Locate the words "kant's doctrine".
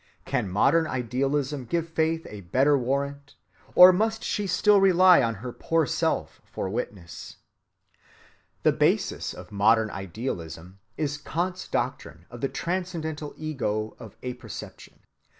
11.19-12.25